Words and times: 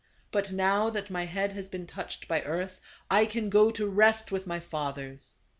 But 0.31 0.51
now 0.51 0.89
that 0.89 1.11
my 1.11 1.25
head 1.25 1.53
has 1.53 1.69
been 1.69 1.85
touched 1.85 2.27
by 2.27 2.41
earth, 2.41 2.79
I 3.11 3.27
can 3.27 3.51
go 3.51 3.69
to 3.69 3.85
rest 3.85 4.31
with 4.31 4.47
my 4.47 4.59
fathers." 4.59 5.35